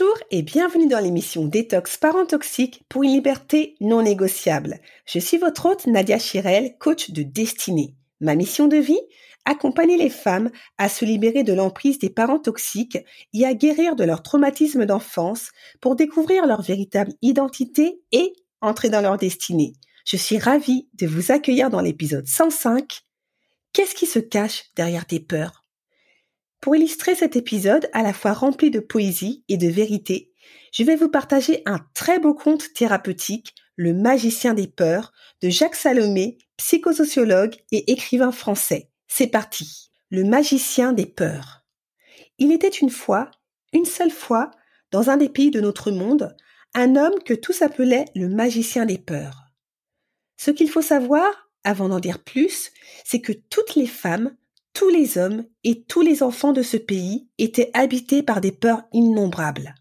Bonjour 0.00 0.18
et 0.30 0.40
bienvenue 0.40 0.88
dans 0.88 0.98
l'émission 0.98 1.44
Détox 1.44 1.98
Parents 1.98 2.24
Toxiques 2.24 2.84
pour 2.88 3.02
une 3.02 3.12
liberté 3.12 3.74
non 3.82 4.00
négociable. 4.00 4.78
Je 5.04 5.18
suis 5.18 5.36
votre 5.36 5.66
hôte 5.66 5.86
Nadia 5.86 6.18
Chirel, 6.18 6.78
coach 6.78 7.10
de 7.10 7.22
destinée. 7.22 7.94
Ma 8.20 8.34
mission 8.34 8.66
de 8.66 8.78
vie? 8.78 9.00
Accompagner 9.44 9.98
les 9.98 10.08
femmes 10.08 10.50
à 10.78 10.88
se 10.88 11.04
libérer 11.04 11.42
de 11.42 11.52
l'emprise 11.52 11.98
des 11.98 12.08
parents 12.08 12.38
toxiques 12.38 12.96
et 13.34 13.44
à 13.44 13.52
guérir 13.52 13.94
de 13.94 14.04
leur 14.04 14.22
traumatisme 14.22 14.86
d'enfance 14.86 15.50
pour 15.82 15.96
découvrir 15.96 16.46
leur 16.46 16.62
véritable 16.62 17.12
identité 17.20 18.00
et 18.12 18.32
entrer 18.62 18.88
dans 18.88 19.02
leur 19.02 19.18
destinée. 19.18 19.74
Je 20.06 20.16
suis 20.16 20.38
ravie 20.38 20.88
de 20.94 21.06
vous 21.06 21.30
accueillir 21.30 21.68
dans 21.68 21.82
l'épisode 21.82 22.26
105. 22.26 23.02
Qu'est-ce 23.74 23.94
qui 23.94 24.06
se 24.06 24.18
cache 24.18 24.64
derrière 24.76 25.04
tes 25.04 25.20
peurs? 25.20 25.59
Pour 26.60 26.76
illustrer 26.76 27.14
cet 27.14 27.36
épisode 27.36 27.88
à 27.92 28.02
la 28.02 28.12
fois 28.12 28.32
rempli 28.32 28.70
de 28.70 28.80
poésie 28.80 29.44
et 29.48 29.56
de 29.56 29.68
vérité, 29.68 30.32
je 30.72 30.84
vais 30.84 30.96
vous 30.96 31.08
partager 31.08 31.62
un 31.64 31.78
très 31.94 32.18
beau 32.18 32.34
conte 32.34 32.72
thérapeutique, 32.74 33.54
Le 33.76 33.94
magicien 33.94 34.52
des 34.52 34.66
peurs, 34.66 35.10
de 35.40 35.48
Jacques 35.48 35.74
Salomé, 35.74 36.36
psychosociologue 36.58 37.56
et 37.72 37.90
écrivain 37.90 38.30
français. 38.30 38.90
C'est 39.08 39.28
parti. 39.28 39.90
Le 40.10 40.22
magicien 40.22 40.92
des 40.92 41.06
peurs. 41.06 41.64
Il 42.38 42.52
était 42.52 42.68
une 42.68 42.90
fois, 42.90 43.30
une 43.72 43.86
seule 43.86 44.10
fois, 44.10 44.50
dans 44.90 45.08
un 45.08 45.16
des 45.16 45.30
pays 45.30 45.50
de 45.50 45.62
notre 45.62 45.90
monde, 45.90 46.36
un 46.74 46.94
homme 46.96 47.18
que 47.24 47.32
tous 47.32 47.62
appelaient 47.62 48.04
le 48.14 48.28
magicien 48.28 48.84
des 48.84 48.98
peurs. 48.98 49.46
Ce 50.36 50.50
qu'il 50.50 50.68
faut 50.68 50.82
savoir, 50.82 51.50
avant 51.64 51.88
d'en 51.88 52.00
dire 52.00 52.22
plus, 52.22 52.70
c'est 53.04 53.20
que 53.20 53.32
toutes 53.32 53.76
les 53.76 53.86
femmes, 53.86 54.36
tous 54.80 54.88
les 54.88 55.18
hommes 55.18 55.44
et 55.62 55.82
tous 55.82 56.00
les 56.00 56.22
enfants 56.22 56.54
de 56.54 56.62
ce 56.62 56.78
pays 56.78 57.28
étaient 57.36 57.70
habités 57.74 58.22
par 58.22 58.40
des 58.40 58.50
peurs 58.50 58.84
innombrables. 58.94 59.74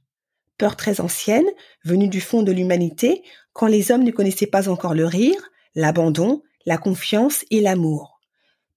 Peurs 0.57 0.75
très 0.75 0.99
anciennes, 0.99 1.47
venues 1.85 2.09
du 2.09 2.19
fond 2.19 2.43
de 2.43 2.51
l'humanité, 2.51 3.23
quand 3.53 3.67
les 3.67 3.93
hommes 3.93 4.03
ne 4.03 4.11
connaissaient 4.11 4.45
pas 4.45 4.67
encore 4.67 4.93
le 4.93 5.05
rire, 5.05 5.39
l'abandon, 5.73 6.43
la 6.65 6.77
confiance 6.77 7.45
et 7.49 7.61
l'amour 7.61 8.19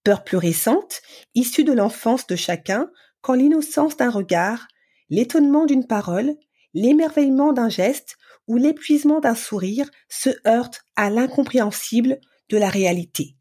peur 0.04 0.22
plus 0.22 0.36
récente, 0.36 1.02
issue 1.34 1.64
de 1.64 1.72
l'enfance 1.72 2.28
de 2.28 2.36
chacun, 2.36 2.88
quand 3.20 3.34
l'innocence 3.34 3.96
d'un 3.96 4.10
regard, 4.10 4.68
l'étonnement 5.10 5.66
d'une 5.66 5.88
parole, 5.88 6.36
l'émerveillement 6.72 7.52
d'un 7.52 7.68
geste 7.68 8.16
ou 8.46 8.56
l'épuisement 8.56 9.18
d'un 9.18 9.34
sourire 9.34 9.90
se 10.08 10.30
heurtent 10.46 10.82
à 10.94 11.10
l'incompréhensible 11.10 12.20
de 12.48 12.58
la 12.58 12.68
réalité. 12.68 13.34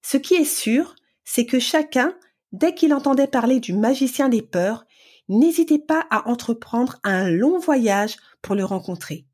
Ce 0.00 0.16
qui 0.16 0.34
est 0.34 0.44
sûr, 0.44 0.94
c'est 1.24 1.46
que 1.46 1.58
chacun, 1.58 2.16
dès 2.52 2.74
qu'il 2.74 2.94
entendait 2.94 3.26
parler 3.26 3.60
du 3.60 3.72
magicien 3.72 4.28
des 4.28 4.42
peurs, 4.42 4.84
n'hésitait 5.28 5.78
pas 5.78 6.06
à 6.10 6.28
entreprendre 6.28 7.00
un 7.02 7.28
long 7.28 7.58
voyage 7.58 8.16
pour 8.42 8.54
le 8.54 8.64
rencontrer, 8.64 9.26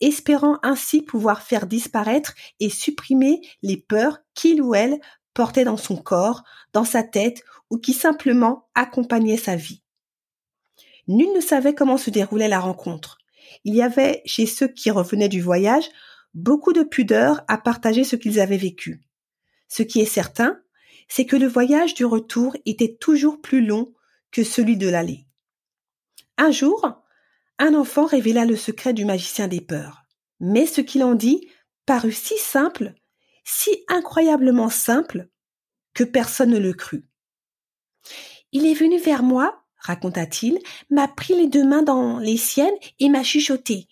espérant 0.00 0.58
ainsi 0.62 1.02
pouvoir 1.02 1.42
faire 1.42 1.66
disparaître 1.66 2.34
et 2.58 2.70
supprimer 2.70 3.40
les 3.62 3.76
peurs 3.76 4.18
qu'il 4.34 4.62
ou 4.62 4.74
elle 4.74 4.98
portait 5.34 5.64
dans 5.64 5.76
son 5.76 5.96
corps, 5.96 6.42
dans 6.72 6.84
sa 6.84 7.02
tête 7.02 7.42
ou 7.70 7.78
qui 7.78 7.92
simplement 7.92 8.68
accompagnait 8.74 9.36
sa 9.36 9.56
vie. 9.56 9.82
Nul 11.06 11.32
ne 11.34 11.40
savait 11.40 11.74
comment 11.74 11.96
se 11.96 12.10
déroulait 12.10 12.48
la 12.48 12.60
rencontre. 12.60 13.18
Il 13.64 13.74
y 13.74 13.82
avait, 13.82 14.22
chez 14.24 14.46
ceux 14.46 14.68
qui 14.68 14.90
revenaient 14.90 15.28
du 15.28 15.40
voyage, 15.40 15.88
beaucoup 16.34 16.72
de 16.72 16.82
pudeur 16.82 17.42
à 17.48 17.58
partager 17.58 18.04
ce 18.04 18.16
qu'ils 18.16 18.40
avaient 18.40 18.56
vécu. 18.56 19.00
Ce 19.68 19.82
qui 19.82 20.00
est 20.00 20.06
certain, 20.06 20.60
c'est 21.10 21.26
que 21.26 21.36
le 21.36 21.48
voyage 21.48 21.94
du 21.94 22.04
retour 22.04 22.56
était 22.64 22.96
toujours 22.98 23.40
plus 23.42 23.66
long 23.66 23.92
que 24.30 24.44
celui 24.44 24.76
de 24.76 24.88
l'aller. 24.88 25.26
Un 26.38 26.52
jour, 26.52 26.88
un 27.58 27.74
enfant 27.74 28.06
révéla 28.06 28.46
le 28.46 28.56
secret 28.56 28.94
du 28.94 29.04
magicien 29.04 29.48
des 29.48 29.60
peurs. 29.60 30.04
Mais 30.38 30.66
ce 30.66 30.80
qu'il 30.80 31.02
en 31.02 31.14
dit 31.14 31.48
parut 31.84 32.12
si 32.12 32.38
simple 32.38 32.94
si 33.44 33.84
incroyablement 33.88 34.70
simple 34.70 35.28
que 35.94 36.04
personne 36.04 36.50
ne 36.50 36.58
le 36.58 36.72
crut. 36.72 37.04
Il 38.52 38.64
est 38.66 38.74
venu 38.74 38.98
vers 38.98 39.24
moi, 39.24 39.64
raconta-t-il, 39.78 40.60
m'a 40.90 41.08
pris 41.08 41.34
les 41.34 41.48
deux 41.48 41.64
mains 41.64 41.82
dans 41.82 42.18
les 42.18 42.36
siennes 42.36 42.76
et 43.00 43.08
m'a 43.08 43.24
chuchoté. 43.24 43.88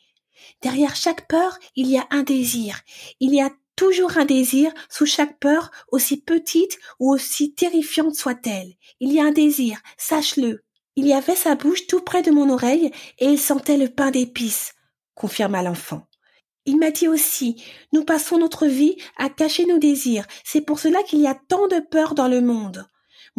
Derrière 0.62 0.94
chaque 0.94 1.26
peur, 1.26 1.58
il 1.74 1.88
y 1.88 1.98
a 1.98 2.06
un 2.10 2.22
désir. 2.22 2.80
Il 3.18 3.34
y 3.34 3.40
a 3.40 3.50
toujours 3.78 4.18
un 4.18 4.24
désir 4.24 4.72
sous 4.90 5.06
chaque 5.06 5.38
peur, 5.38 5.70
aussi 5.92 6.20
petite 6.20 6.78
ou 6.98 7.12
aussi 7.14 7.54
terrifiante 7.54 8.16
soit-elle. 8.16 8.74
Il 8.98 9.12
y 9.12 9.20
a 9.20 9.24
un 9.24 9.30
désir, 9.30 9.78
sache-le. 9.96 10.64
Il 10.96 11.06
y 11.06 11.12
avait 11.12 11.36
sa 11.36 11.54
bouche 11.54 11.86
tout 11.86 12.00
près 12.00 12.22
de 12.22 12.32
mon 12.32 12.50
oreille 12.50 12.90
et 13.20 13.26
il 13.26 13.38
sentait 13.38 13.76
le 13.76 13.88
pain 13.88 14.10
d'épices, 14.10 14.74
confirma 15.14 15.62
l'enfant. 15.62 16.08
Il 16.66 16.76
m'a 16.76 16.90
dit 16.90 17.06
aussi, 17.06 17.62
nous 17.92 18.04
passons 18.04 18.38
notre 18.38 18.66
vie 18.66 18.96
à 19.16 19.30
cacher 19.30 19.64
nos 19.64 19.78
désirs. 19.78 20.26
C'est 20.44 20.60
pour 20.60 20.80
cela 20.80 21.04
qu'il 21.04 21.20
y 21.20 21.28
a 21.28 21.38
tant 21.48 21.68
de 21.68 21.78
peur 21.78 22.16
dans 22.16 22.28
le 22.28 22.40
monde. 22.40 22.84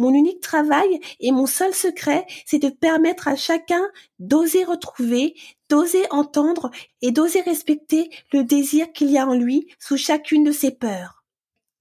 Mon 0.00 0.14
unique 0.14 0.40
travail 0.40 0.98
et 1.20 1.30
mon 1.30 1.44
seul 1.44 1.74
secret, 1.74 2.26
c'est 2.46 2.58
de 2.58 2.70
permettre 2.70 3.28
à 3.28 3.36
chacun 3.36 3.86
d'oser 4.18 4.64
retrouver, 4.64 5.34
d'oser 5.68 6.10
entendre 6.10 6.70
et 7.02 7.10
d'oser 7.10 7.42
respecter 7.42 8.08
le 8.32 8.42
désir 8.42 8.90
qu'il 8.94 9.10
y 9.10 9.18
a 9.18 9.26
en 9.26 9.34
lui 9.34 9.68
sous 9.78 9.98
chacune 9.98 10.42
de 10.42 10.52
ses 10.52 10.70
peurs. 10.70 11.22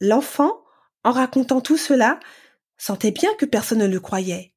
L'enfant, 0.02 0.52
en 1.06 1.12
racontant 1.12 1.62
tout 1.62 1.78
cela, 1.78 2.20
sentait 2.78 3.12
bien 3.12 3.34
que 3.36 3.46
personne 3.46 3.80
ne 3.80 3.88
le 3.88 4.02
croyait. 4.02 4.52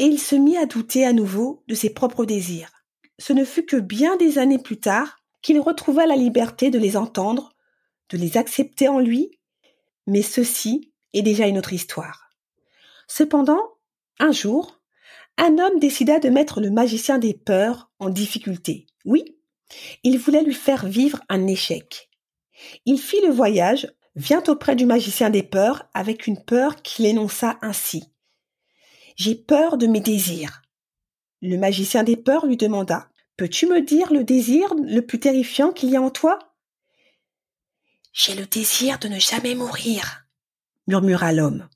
Et 0.00 0.06
il 0.06 0.18
se 0.18 0.34
mit 0.34 0.56
à 0.56 0.66
douter 0.66 1.06
à 1.06 1.12
nouveau 1.12 1.62
de 1.68 1.76
ses 1.76 1.90
propres 1.90 2.24
désirs. 2.24 2.82
Ce 3.20 3.32
ne 3.32 3.44
fut 3.44 3.64
que 3.64 3.76
bien 3.76 4.16
des 4.16 4.38
années 4.38 4.58
plus 4.58 4.80
tard 4.80 5.18
qu'il 5.40 5.60
retrouva 5.60 6.04
la 6.04 6.16
liberté 6.16 6.70
de 6.70 6.80
les 6.80 6.96
entendre, 6.96 7.52
de 8.08 8.18
les 8.18 8.36
accepter 8.36 8.88
en 8.88 8.98
lui, 8.98 9.38
mais 10.08 10.22
ceci 10.22 10.92
est 11.12 11.22
déjà 11.22 11.46
une 11.46 11.56
autre 11.56 11.72
histoire. 11.72 12.29
Cependant, 13.12 13.60
un 14.20 14.30
jour, 14.30 14.80
un 15.36 15.58
homme 15.58 15.80
décida 15.80 16.20
de 16.20 16.28
mettre 16.28 16.60
le 16.60 16.70
magicien 16.70 17.18
des 17.18 17.34
peurs 17.34 17.90
en 17.98 18.08
difficulté. 18.08 18.86
Oui, 19.04 19.36
il 20.04 20.16
voulait 20.16 20.44
lui 20.44 20.54
faire 20.54 20.86
vivre 20.86 21.20
un 21.28 21.48
échec. 21.48 22.08
Il 22.86 23.00
fit 23.00 23.20
le 23.22 23.32
voyage, 23.32 23.92
vient 24.14 24.44
auprès 24.46 24.76
du 24.76 24.86
magicien 24.86 25.28
des 25.28 25.42
peurs 25.42 25.90
avec 25.92 26.28
une 26.28 26.40
peur 26.40 26.82
qu'il 26.82 27.04
énonça 27.04 27.58
ainsi. 27.62 28.04
J'ai 29.16 29.34
peur 29.34 29.76
de 29.76 29.88
mes 29.88 30.00
désirs. 30.00 30.62
Le 31.42 31.56
magicien 31.56 32.04
des 32.04 32.16
peurs 32.16 32.46
lui 32.46 32.56
demanda 32.56 33.08
Peux-tu 33.36 33.66
me 33.66 33.80
dire 33.80 34.12
le 34.12 34.22
désir 34.22 34.72
le 34.74 35.00
plus 35.00 35.18
terrifiant 35.18 35.72
qu'il 35.72 35.90
y 35.90 35.96
a 35.96 36.00
en 36.00 36.10
toi 36.10 36.38
J'ai 38.12 38.36
le 38.36 38.46
désir 38.46 39.00
de 39.00 39.08
ne 39.08 39.18
jamais 39.18 39.56
mourir, 39.56 40.28
murmura 40.86 41.32
l'homme. 41.32 41.68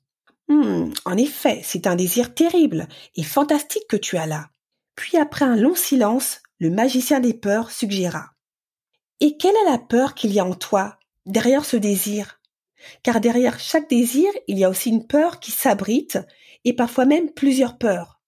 Hmm, 0.47 0.91
en 1.05 1.17
effet, 1.17 1.61
c'est 1.63 1.87
un 1.87 1.95
désir 1.95 2.33
terrible 2.33 2.87
et 3.15 3.23
fantastique 3.23 3.87
que 3.89 3.97
tu 3.97 4.17
as 4.17 4.27
là. 4.27 4.49
Puis 4.95 5.17
après 5.17 5.45
un 5.45 5.55
long 5.55 5.75
silence, 5.75 6.41
le 6.59 6.69
magicien 6.69 7.19
des 7.19 7.33
peurs 7.33 7.71
suggéra. 7.71 8.31
Et 9.19 9.37
quelle 9.37 9.55
est 9.55 9.71
la 9.71 9.79
peur 9.79 10.13
qu'il 10.13 10.31
y 10.31 10.39
a 10.39 10.45
en 10.45 10.53
toi, 10.53 10.97
derrière 11.25 11.65
ce 11.65 11.77
désir? 11.77 12.39
Car 13.01 13.19
derrière 13.19 13.59
chaque 13.59 13.89
désir, 13.89 14.29
il 14.47 14.59
y 14.59 14.63
a 14.63 14.69
aussi 14.69 14.89
une 14.89 15.07
peur 15.07 15.39
qui 15.39 15.51
s'abrite, 15.51 16.19
et 16.63 16.73
parfois 16.73 17.05
même 17.05 17.31
plusieurs 17.31 17.77
peurs. 17.77 18.21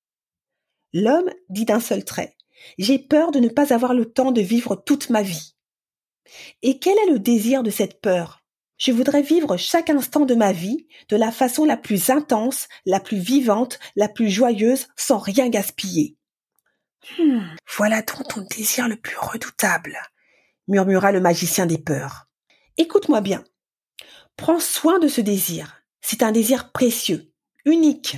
L'homme 0.94 1.30
dit 1.50 1.66
d'un 1.66 1.80
seul 1.80 2.04
trait, 2.04 2.36
j'ai 2.78 2.98
peur 2.98 3.32
de 3.32 3.40
ne 3.40 3.50
pas 3.50 3.74
avoir 3.74 3.94
le 3.94 4.12
temps 4.12 4.32
de 4.32 4.42
vivre 4.42 4.76
toute 4.76 5.10
ma 5.10 5.22
vie. 5.22 5.56
Et 6.64 6.80
quel 6.80 6.98
est 6.98 7.12
le 7.12 7.20
désir 7.20 7.64
de 7.64 7.70
cette 7.70 8.02
peur? 8.02 8.44
Je 8.78 8.92
voudrais 8.92 9.24
vivre 9.24 9.58
chaque 9.58 9.90
instant 9.90 10.26
de 10.26 10.36
ma 10.36 10.54
vie 10.54 10.88
de 11.10 11.18
la 11.18 11.32
façon 11.32 11.66
la 11.66 11.78
plus 11.78 12.10
intense, 12.10 12.68
la 12.86 13.00
plus 13.00 13.18
vivante, 13.18 13.80
la 13.96 14.08
plus 14.08 14.30
joyeuse, 14.30 14.88
sans 14.96 15.18
rien 15.18 15.50
gaspiller. 15.50 16.16
Hmm, 17.18 17.42
voilà 17.78 18.02
donc 18.02 18.28
ton 18.28 18.42
désir 18.42 18.88
le 18.88 18.98
plus 18.98 19.18
redoutable, 19.18 19.98
murmura 20.68 21.12
le 21.12 21.22
magicien 21.22 21.66
des 21.66 21.78
peurs. 21.78 22.28
Écoute-moi 22.78 23.22
bien. 23.22 23.44
Prends 24.36 24.60
soin 24.60 25.00
de 25.00 25.08
ce 25.08 25.22
désir. 25.22 25.82
C'est 26.02 26.22
un 26.22 26.32
désir 26.32 26.72
précieux, 26.72 27.32
unique. 27.66 28.18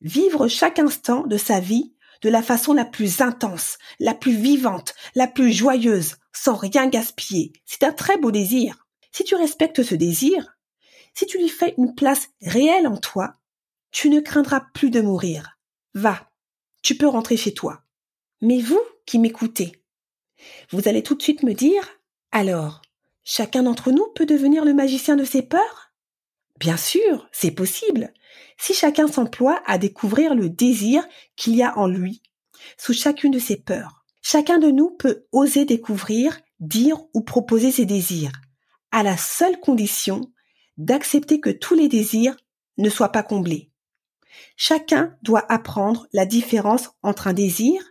Vivre 0.00 0.46
chaque 0.46 0.78
instant 0.78 1.26
de 1.26 1.36
sa 1.36 1.58
vie 1.58 1.94
de 2.22 2.28
la 2.28 2.42
façon 2.42 2.74
la 2.74 2.84
plus 2.84 3.20
intense, 3.20 3.78
la 3.98 4.14
plus 4.14 4.36
vivante, 4.36 4.94
la 5.14 5.26
plus 5.26 5.52
joyeuse, 5.52 6.16
sans 6.32 6.54
rien 6.54 6.86
gaspiller. 6.86 7.52
C'est 7.64 7.82
un 7.82 7.92
très 7.92 8.18
beau 8.18 8.30
désir. 8.30 8.86
Si 9.12 9.24
tu 9.24 9.34
respectes 9.34 9.82
ce 9.82 9.94
désir, 9.94 10.56
si 11.14 11.26
tu 11.26 11.38
lui 11.38 11.48
fais 11.48 11.74
une 11.78 11.94
place 11.94 12.28
réelle 12.42 12.86
en 12.86 12.96
toi, 12.96 13.34
tu 13.90 14.08
ne 14.08 14.20
craindras 14.20 14.66
plus 14.74 14.90
de 14.90 15.00
mourir. 15.00 15.58
Va, 15.94 16.30
tu 16.82 16.96
peux 16.96 17.08
rentrer 17.08 17.36
chez 17.36 17.52
toi. 17.52 17.82
Mais 18.40 18.60
vous 18.60 18.80
qui 19.06 19.18
m'écoutez, 19.18 19.80
vous 20.70 20.88
allez 20.88 21.02
tout 21.02 21.14
de 21.14 21.22
suite 21.22 21.42
me 21.42 21.52
dire, 21.52 21.88
alors, 22.32 22.82
chacun 23.24 23.64
d'entre 23.64 23.90
nous 23.90 24.06
peut 24.14 24.26
devenir 24.26 24.64
le 24.64 24.74
magicien 24.74 25.16
de 25.16 25.24
ses 25.24 25.42
peurs? 25.42 25.92
Bien 26.58 26.76
sûr, 26.76 27.28
c'est 27.32 27.50
possible. 27.50 28.12
Si 28.58 28.74
chacun 28.74 29.08
s'emploie 29.08 29.62
à 29.66 29.78
découvrir 29.78 30.34
le 30.34 30.48
désir 30.48 31.06
qu'il 31.36 31.56
y 31.56 31.62
a 31.62 31.76
en 31.78 31.86
lui, 31.86 32.22
sous 32.76 32.92
chacune 32.92 33.30
de 33.30 33.38
ses 33.38 33.56
peurs, 33.56 34.04
chacun 34.22 34.58
de 34.58 34.70
nous 34.70 34.90
peut 34.90 35.26
oser 35.32 35.64
découvrir, 35.64 36.40
dire 36.60 36.98
ou 37.14 37.22
proposer 37.22 37.72
ses 37.72 37.86
désirs, 37.86 38.32
à 38.92 39.02
la 39.02 39.16
seule 39.16 39.60
condition 39.60 40.32
d'accepter 40.76 41.40
que 41.40 41.50
tous 41.50 41.74
les 41.74 41.88
désirs 41.88 42.36
ne 42.78 42.88
soient 42.88 43.12
pas 43.12 43.22
comblés. 43.22 43.70
Chacun 44.56 45.16
doit 45.22 45.50
apprendre 45.52 46.06
la 46.12 46.26
différence 46.26 46.90
entre 47.02 47.28
un 47.28 47.32
désir 47.32 47.82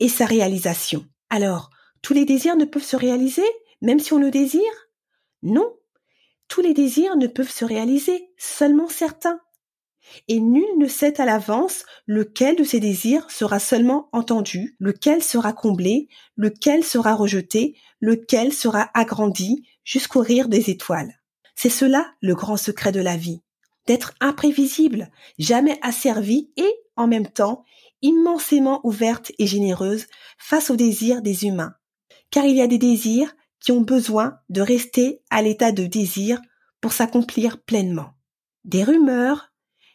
et 0.00 0.08
sa 0.08 0.26
réalisation. 0.26 1.06
Alors, 1.30 1.70
tous 2.02 2.14
les 2.14 2.24
désirs 2.24 2.56
ne 2.56 2.64
peuvent 2.64 2.82
se 2.82 2.96
réaliser, 2.96 3.46
même 3.80 4.00
si 4.00 4.12
on 4.12 4.18
le 4.18 4.30
désire? 4.30 4.88
Non. 5.42 5.76
Tous 6.48 6.60
les 6.60 6.74
désirs 6.74 7.16
ne 7.16 7.26
peuvent 7.26 7.50
se 7.50 7.64
réaliser, 7.64 8.30
seulement 8.36 8.88
certains 8.88 9.40
et 10.28 10.40
nul 10.40 10.66
ne 10.78 10.88
sait 10.88 11.20
à 11.20 11.24
l'avance 11.24 11.84
lequel 12.06 12.56
de 12.56 12.64
ces 12.64 12.80
désirs 12.80 13.30
sera 13.30 13.58
seulement 13.58 14.08
entendu, 14.12 14.76
lequel 14.78 15.22
sera 15.22 15.52
comblé, 15.52 16.08
lequel 16.36 16.84
sera 16.84 17.14
rejeté, 17.14 17.76
lequel 18.00 18.52
sera 18.52 18.90
agrandi 18.94 19.66
jusqu'au 19.84 20.20
rire 20.20 20.48
des 20.48 20.70
étoiles. 20.70 21.14
C'est 21.54 21.70
cela 21.70 22.12
le 22.20 22.34
grand 22.34 22.56
secret 22.56 22.92
de 22.92 23.00
la 23.00 23.16
vie, 23.16 23.42
d'être 23.86 24.14
imprévisible, 24.20 25.10
jamais 25.38 25.78
asservi 25.82 26.50
et, 26.56 26.74
en 26.96 27.06
même 27.06 27.28
temps, 27.28 27.64
immensément 28.00 28.80
ouverte 28.84 29.32
et 29.38 29.46
généreuse 29.46 30.06
face 30.38 30.70
aux 30.70 30.76
désirs 30.76 31.22
des 31.22 31.44
humains. 31.46 31.74
Car 32.30 32.44
il 32.44 32.56
y 32.56 32.62
a 32.62 32.66
des 32.66 32.78
désirs 32.78 33.34
qui 33.60 33.72
ont 33.72 33.80
besoin 33.80 34.38
de 34.48 34.60
rester 34.60 35.22
à 35.30 35.40
l'état 35.40 35.70
de 35.70 35.86
désir 35.86 36.40
pour 36.80 36.92
s'accomplir 36.92 37.62
pleinement. 37.62 38.10
Des 38.64 38.82
rumeurs, 38.82 39.51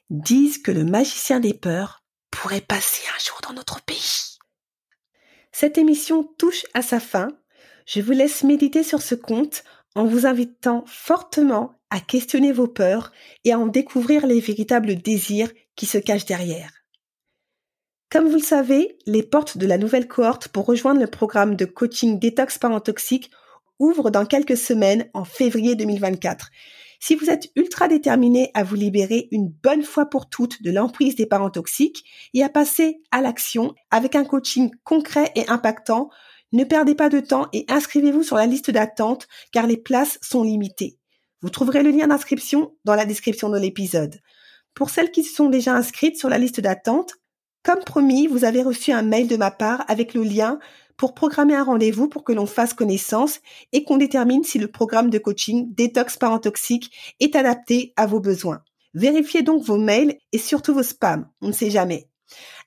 disent 0.10 0.58
que 0.58 0.72
le 0.72 0.84
magicien 0.84 1.40
des 1.40 1.54
peurs 1.54 2.04
pourrait 2.32 2.62
passer 2.62 3.04
un 3.16 3.20
jour 3.20 3.40
dans 3.48 3.54
notre 3.54 3.82
pays. 3.82 4.38
Cette 5.52 5.78
émission 5.78 6.24
touche 6.24 6.66
à 6.74 6.82
sa 6.82 7.00
fin. 7.00 7.30
Je 7.86 8.02
vous 8.02 8.12
laisse 8.12 8.44
méditer 8.44 8.84
sur 8.84 9.02
ce 9.02 9.16
conte 9.16 9.64
en 9.96 10.06
vous 10.06 10.26
invitant 10.26 10.84
fortement 10.86 11.74
à 11.90 12.00
questionner 12.00 12.52
vos 12.52 12.68
peurs 12.68 13.12
et 13.44 13.54
à 13.54 13.60
en 13.60 13.68
découvrir 13.68 14.28
les 14.28 14.40
véritables 14.40 14.96
désirs 14.96 15.52
qui 15.76 15.86
se 15.86 15.98
cachent 15.98 16.26
derrière. 16.26 16.72
Comme 18.10 18.28
vous 18.28 18.38
le 18.38 18.42
savez, 18.42 18.98
les 19.06 19.24
portes 19.24 19.58
de 19.58 19.68
la 19.68 19.78
nouvelle 19.78 20.08
cohorte 20.08 20.48
pour 20.50 20.66
rejoindre 20.66 21.02
le 21.02 21.08
programme 21.08 21.56
de 21.56 21.66
coaching 21.66 22.20
détox 22.20 22.58
parent 22.58 22.80
toxique 22.80 23.32
ouvrent 23.80 24.12
dans 24.12 24.26
quelques 24.26 24.58
semaines 24.58 25.10
en 25.14 25.26
février 25.26 25.76
2024 25.76 26.50
si 27.00 27.16
vous 27.16 27.30
êtes 27.30 27.50
ultra 27.56 27.88
déterminé 27.88 28.52
à 28.54 28.64
vous 28.64 28.76
libérer 28.76 29.28
une 29.32 29.50
bonne 29.50 29.84
fois 29.84 30.08
pour 30.08 30.30
toutes 30.30 30.62
de 30.64 30.72
l'emprise 30.72 31.16
des 31.16 31.26
parents 31.26 31.50
toxiques 31.50 32.04
et 32.34 32.44
à 32.44 32.50
passer 32.50 33.02
à 33.12 33.22
l'action 33.22 33.76
avec 33.92 34.16
un 34.16 34.26
coaching 34.26 34.72
concret 34.84 35.32
et 35.36 35.48
impactant, 35.48 36.10
ne 36.54 36.64
perdez 36.64 36.96
pas 36.96 37.10
de 37.10 37.20
temps 37.20 37.48
et 37.54 37.66
inscrivez-vous 37.68 38.24
sur 38.24 38.38
la 38.38 38.46
liste 38.46 38.72
d'attente 38.72 39.28
car 39.52 39.68
les 39.68 39.78
places 39.78 40.18
sont 40.22 40.44
limitées. 40.44 40.98
Vous 41.42 41.50
trouverez 41.50 41.84
le 41.84 41.92
lien 41.92 42.08
d'inscription 42.08 42.76
dans 42.84 42.96
la 42.96 43.06
description 43.06 43.50
de 43.50 43.60
l'épisode. 43.60 44.20
Pour 44.74 44.90
celles 44.90 45.12
qui 45.12 45.24
sont 45.24 45.50
déjà 45.50 45.76
inscrites 45.76 46.18
sur 46.18 46.30
la 46.30 46.38
liste 46.38 46.62
d'attente, 46.62 47.14
comme 47.64 47.84
promis, 47.84 48.28
vous 48.28 48.46
avez 48.46 48.64
reçu 48.64 48.92
un 48.92 49.02
mail 49.02 49.28
de 49.28 49.36
ma 49.36 49.52
part 49.52 49.84
avec 49.88 50.14
le 50.14 50.24
lien 50.24 50.58
pour 50.98 51.14
programmer 51.14 51.56
un 51.56 51.64
rendez-vous 51.64 52.10
pour 52.10 52.24
que 52.24 52.34
l'on 52.34 52.46
fasse 52.46 52.74
connaissance 52.74 53.40
et 53.72 53.84
qu'on 53.84 53.98
détermine 53.98 54.44
si 54.44 54.58
le 54.58 54.68
programme 54.68 55.10
de 55.10 55.20
coaching 55.20 55.74
Détox 55.74 56.18
Parent 56.18 56.40
Toxique 56.40 56.92
est 57.20 57.36
adapté 57.36 57.94
à 57.96 58.08
vos 58.08 58.20
besoins. 58.20 58.64
Vérifiez 58.94 59.44
donc 59.44 59.64
vos 59.64 59.78
mails 59.78 60.18
et 60.32 60.40
surtout 60.40 60.74
vos 60.74 60.84
spams, 60.84 61.30
on 61.42 61.48
ne 61.48 61.54
sait 61.54 61.70
jamais. 61.70 62.10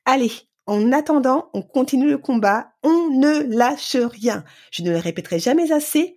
Allez, 0.05 0.33
en 0.67 0.93
attendant, 0.93 1.51
on 1.55 1.63
continue 1.63 2.09
le 2.09 2.19
combat, 2.19 2.73
on 2.85 3.11
ne 3.11 3.43
lâche 3.57 3.97
rien. 3.97 4.45
Je 4.71 4.83
ne 4.83 4.91
le 4.91 4.99
répéterai 4.99 5.41
jamais 5.41 5.73
assez, 5.73 6.17